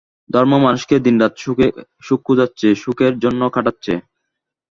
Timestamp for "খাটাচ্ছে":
3.49-3.93